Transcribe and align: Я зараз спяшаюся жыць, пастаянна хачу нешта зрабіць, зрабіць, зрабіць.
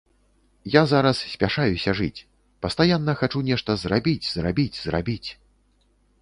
Я 0.75 0.81
зараз 0.91 1.17
спяшаюся 1.33 1.93
жыць, 1.99 2.25
пастаянна 2.67 3.15
хачу 3.19 3.43
нешта 3.51 3.77
зрабіць, 3.83 4.27
зрабіць, 4.33 4.77
зрабіць. 4.85 5.29